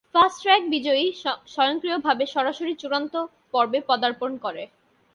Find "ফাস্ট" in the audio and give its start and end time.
0.15-0.37